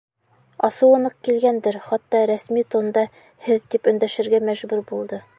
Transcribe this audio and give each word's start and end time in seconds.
Асыуы 0.67 1.01
ныҡ 1.03 1.17
килгәндер, 1.27 1.77
хатта 1.89 2.21
рәсми 2.31 2.63
тонда 2.75 3.03
«һеҙ» 3.49 3.69
тип 3.75 3.91
өндәшергә 3.93 4.41
мәжбүр 4.49 4.83
булды. 4.93 5.21